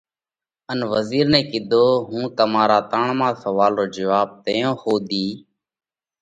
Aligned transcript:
ان 0.71 0.79
وزِير 0.93 1.25
نئہ 1.33 1.41
ڪِيڌو: 1.49 1.85
هُون 2.07 2.23
تمارا 2.37 2.79
ترڻما 2.91 3.29
سوئال 3.43 3.73
رو 3.79 3.85
جواٻ 3.95 4.27
تئيون 4.43 4.73
ۿُوڌِي 4.81 5.27